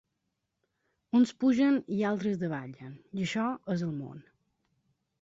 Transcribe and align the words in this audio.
Uns 1.19 1.33
pugen 1.43 1.77
i 1.97 1.99
altres 2.13 2.41
davallen, 2.47 2.99
i 3.21 3.31
açò 3.31 3.47
és 3.79 3.89
el 3.93 3.97
món. 4.03 4.29